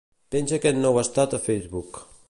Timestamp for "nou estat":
0.85-1.37